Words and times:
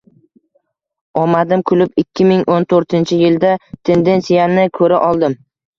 Omadim 1.25 1.65
kulib, 1.73 1.93
ikki 2.05 2.27
ming 2.31 2.43
o'n 2.55 2.67
to'rtinchi 2.75 3.21
yilda 3.23 3.53
tendensiyani 3.93 4.71
koʻra 4.81 5.09
oldim 5.13 5.43